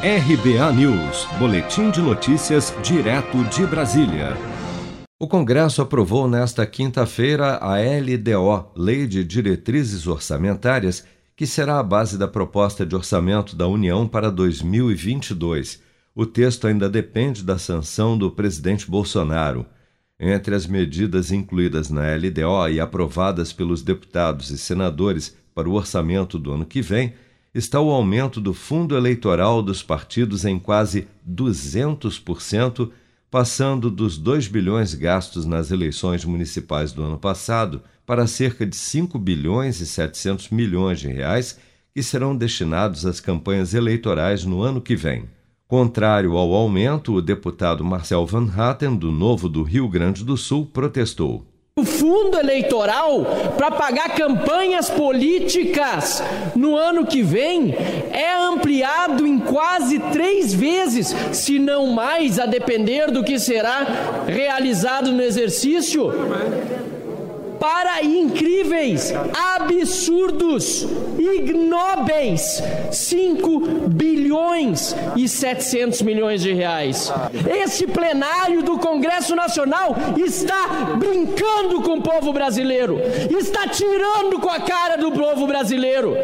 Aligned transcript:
RBA 0.00 0.72
News, 0.74 1.26
Boletim 1.40 1.90
de 1.90 2.00
Notícias, 2.00 2.72
direto 2.84 3.42
de 3.46 3.66
Brasília. 3.66 4.36
O 5.18 5.26
Congresso 5.26 5.82
aprovou 5.82 6.28
nesta 6.28 6.64
quinta-feira 6.64 7.56
a 7.56 7.78
LDO, 7.78 8.70
Lei 8.76 9.08
de 9.08 9.24
Diretrizes 9.24 10.06
Orçamentárias, 10.06 11.04
que 11.34 11.44
será 11.48 11.80
a 11.80 11.82
base 11.82 12.16
da 12.16 12.28
proposta 12.28 12.86
de 12.86 12.94
orçamento 12.94 13.56
da 13.56 13.66
União 13.66 14.06
para 14.06 14.30
2022. 14.30 15.82
O 16.14 16.24
texto 16.24 16.68
ainda 16.68 16.88
depende 16.88 17.42
da 17.42 17.58
sanção 17.58 18.16
do 18.16 18.30
presidente 18.30 18.88
Bolsonaro. 18.88 19.66
Entre 20.20 20.54
as 20.54 20.64
medidas 20.64 21.32
incluídas 21.32 21.90
na 21.90 22.02
LDO 22.14 22.68
e 22.70 22.78
aprovadas 22.78 23.52
pelos 23.52 23.82
deputados 23.82 24.50
e 24.50 24.58
senadores 24.58 25.36
para 25.52 25.68
o 25.68 25.74
orçamento 25.74 26.38
do 26.38 26.52
ano 26.52 26.64
que 26.64 26.80
vem, 26.80 27.14
está 27.54 27.80
o 27.80 27.90
aumento 27.90 28.40
do 28.40 28.52
fundo 28.52 28.96
eleitoral 28.96 29.62
dos 29.62 29.82
partidos 29.82 30.44
em 30.44 30.58
quase 30.58 31.08
200%, 31.28 32.90
passando 33.30 33.90
dos 33.90 34.16
2 34.16 34.48
bilhões 34.48 34.94
gastos 34.94 35.44
nas 35.44 35.70
eleições 35.70 36.24
municipais 36.24 36.92
do 36.92 37.02
ano 37.02 37.18
passado 37.18 37.82
para 38.06 38.26
cerca 38.26 38.64
de 38.64 38.76
5 38.76 39.18
bilhões 39.18 39.80
e 39.80 39.86
700 39.86 40.48
milhões 40.50 41.00
de 41.00 41.08
reais 41.08 41.58
que 41.94 42.02
serão 42.02 42.36
destinados 42.36 43.04
às 43.04 43.20
campanhas 43.20 43.74
eleitorais 43.74 44.44
no 44.44 44.62
ano 44.62 44.80
que 44.80 44.96
vem. 44.96 45.24
Contrário 45.66 46.36
ao 46.36 46.54
aumento, 46.54 47.12
o 47.12 47.20
deputado 47.20 47.84
Marcel 47.84 48.24
Van 48.24 48.50
Hatten, 48.56 48.96
do 48.96 49.12
Novo 49.12 49.48
do 49.48 49.62
Rio 49.62 49.86
Grande 49.86 50.24
do 50.24 50.34
Sul, 50.36 50.64
protestou. 50.64 51.44
O 51.78 51.84
fundo 51.84 52.36
eleitoral 52.36 53.24
para 53.56 53.70
pagar 53.70 54.16
campanhas 54.16 54.90
políticas 54.90 56.20
no 56.56 56.76
ano 56.76 57.06
que 57.06 57.22
vem 57.22 57.72
é 58.10 58.34
ampliado 58.34 59.24
em 59.24 59.38
quase 59.38 60.00
três 60.10 60.52
vezes, 60.52 61.14
se 61.30 61.56
não 61.60 61.86
mais, 61.86 62.40
a 62.40 62.46
depender 62.46 63.12
do 63.12 63.22
que 63.22 63.38
será 63.38 63.86
realizado 64.26 65.12
no 65.12 65.22
exercício 65.22 66.10
para 67.58 68.02
incríveis, 68.02 69.12
absurdos, 69.54 70.86
ignóbeis 71.18 72.62
5 72.92 73.60
bilhões 73.88 74.94
e 75.16 75.28
700 75.28 76.02
milhões 76.02 76.42
de 76.42 76.52
reais. 76.52 77.12
Este 77.62 77.86
plenário 77.86 78.62
do 78.62 78.78
Congresso 78.78 79.34
Nacional 79.34 79.96
está 80.16 80.94
brincando 80.96 81.82
com 81.82 81.98
o 81.98 82.02
povo 82.02 82.32
brasileiro, 82.32 83.00
está 83.30 83.66
tirando 83.68 84.38
com 84.40 84.48
a 84.48 84.60
cara 84.60 84.96
do 84.96 85.12
povo 85.12 85.46
brasileiro, 85.46 86.16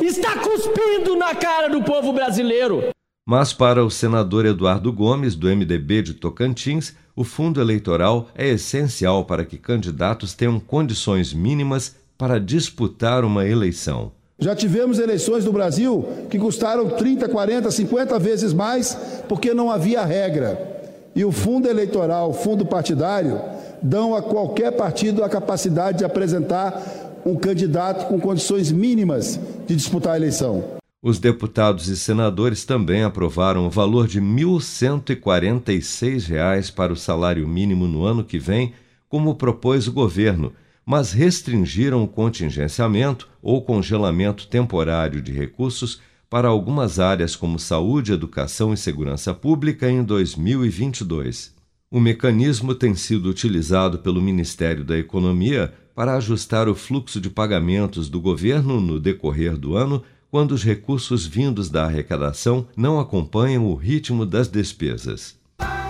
está 0.00 0.36
cuspindo 0.38 1.16
na 1.16 1.34
cara 1.34 1.68
do 1.68 1.82
povo 1.82 2.12
brasileiro. 2.12 2.95
Mas 3.28 3.52
para 3.52 3.84
o 3.84 3.90
senador 3.90 4.46
Eduardo 4.46 4.92
Gomes, 4.92 5.34
do 5.34 5.48
MDB 5.48 6.00
de 6.00 6.14
Tocantins, 6.14 6.94
o 7.16 7.24
fundo 7.24 7.60
eleitoral 7.60 8.28
é 8.36 8.50
essencial 8.50 9.24
para 9.24 9.44
que 9.44 9.58
candidatos 9.58 10.32
tenham 10.32 10.60
condições 10.60 11.34
mínimas 11.34 11.96
para 12.16 12.38
disputar 12.38 13.24
uma 13.24 13.44
eleição. 13.44 14.12
Já 14.38 14.54
tivemos 14.54 15.00
eleições 15.00 15.44
no 15.44 15.50
Brasil 15.50 16.06
que 16.30 16.38
custaram 16.38 16.90
30, 16.90 17.28
40, 17.28 17.68
50 17.68 18.16
vezes 18.20 18.52
mais 18.52 18.94
porque 19.28 19.52
não 19.52 19.72
havia 19.72 20.04
regra. 20.04 20.94
E 21.12 21.24
o 21.24 21.32
fundo 21.32 21.68
eleitoral, 21.68 22.30
o 22.30 22.34
fundo 22.34 22.64
partidário, 22.64 23.40
dão 23.82 24.14
a 24.14 24.22
qualquer 24.22 24.70
partido 24.70 25.24
a 25.24 25.28
capacidade 25.28 25.98
de 25.98 26.04
apresentar 26.04 26.80
um 27.26 27.34
candidato 27.34 28.06
com 28.06 28.20
condições 28.20 28.70
mínimas 28.70 29.40
de 29.66 29.74
disputar 29.74 30.12
a 30.12 30.16
eleição. 30.16 30.75
Os 31.02 31.18
deputados 31.18 31.88
e 31.88 31.96
senadores 31.96 32.64
também 32.64 33.02
aprovaram 33.02 33.66
o 33.66 33.70
valor 33.70 34.08
de 34.08 34.18
R$ 34.18 34.24
1.146 34.24 36.74
para 36.74 36.92
o 36.92 36.96
salário 36.96 37.46
mínimo 37.46 37.86
no 37.86 38.04
ano 38.04 38.24
que 38.24 38.38
vem, 38.38 38.72
como 39.08 39.34
propôs 39.34 39.86
o 39.86 39.92
governo, 39.92 40.52
mas 40.84 41.12
restringiram 41.12 42.02
o 42.02 42.08
contingenciamento 42.08 43.28
ou 43.42 43.62
congelamento 43.62 44.46
temporário 44.46 45.20
de 45.20 45.32
recursos 45.32 46.00
para 46.30 46.48
algumas 46.48 46.98
áreas 46.98 47.36
como 47.36 47.58
saúde, 47.58 48.12
educação 48.12 48.72
e 48.72 48.76
segurança 48.76 49.34
pública 49.34 49.90
em 49.90 50.02
2022. 50.02 51.54
O 51.90 52.00
mecanismo 52.00 52.74
tem 52.74 52.94
sido 52.94 53.28
utilizado 53.28 53.98
pelo 53.98 54.20
Ministério 54.20 54.82
da 54.82 54.98
Economia 54.98 55.72
para 55.94 56.16
ajustar 56.16 56.68
o 56.68 56.74
fluxo 56.74 57.20
de 57.20 57.30
pagamentos 57.30 58.08
do 58.08 58.20
governo 58.20 58.80
no 58.80 58.98
decorrer 58.98 59.56
do 59.56 59.76
ano 59.76 60.02
quando 60.36 60.52
os 60.52 60.62
recursos 60.62 61.24
vindos 61.24 61.70
da 61.70 61.86
arrecadação 61.86 62.66
não 62.76 63.00
acompanham 63.00 63.64
o 63.64 63.74
ritmo 63.74 64.26
das 64.26 64.48
despesas. 64.48 65.34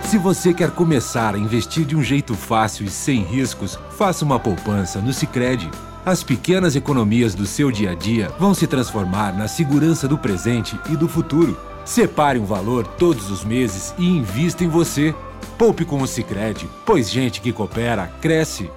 Se 0.03 0.17
você 0.17 0.53
quer 0.53 0.71
começar 0.71 1.35
a 1.35 1.37
investir 1.37 1.83
de 1.83 1.97
um 1.97 2.01
jeito 2.01 2.33
fácil 2.33 2.85
e 2.85 2.89
sem 2.89 3.23
riscos, 3.23 3.77
faça 3.97 4.23
uma 4.23 4.39
poupança 4.39 5.01
no 5.01 5.11
Sicredi. 5.11 5.69
As 6.05 6.23
pequenas 6.23 6.77
economias 6.77 7.35
do 7.35 7.45
seu 7.45 7.69
dia 7.69 7.91
a 7.91 7.93
dia 7.93 8.29
vão 8.39 8.53
se 8.53 8.65
transformar 8.67 9.37
na 9.37 9.49
segurança 9.49 10.07
do 10.07 10.17
presente 10.17 10.79
e 10.89 10.95
do 10.95 11.09
futuro. 11.09 11.59
Separe 11.83 12.39
um 12.39 12.45
valor 12.45 12.87
todos 12.87 13.29
os 13.29 13.43
meses 13.43 13.93
e 13.97 14.07
invista 14.07 14.63
em 14.63 14.69
você. 14.69 15.13
Poupe 15.57 15.83
com 15.83 16.01
o 16.01 16.07
Sicredi, 16.07 16.69
pois 16.85 17.11
gente 17.11 17.41
que 17.41 17.51
coopera 17.51 18.07
cresce. 18.21 18.71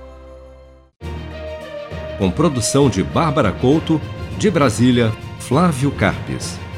Com 2.18 2.28
produção 2.28 2.90
de 2.90 3.04
Bárbara 3.04 3.52
Couto, 3.52 4.00
de 4.36 4.50
Brasília, 4.50 5.12
Flávio 5.40 5.90
Carpes. 5.90 6.69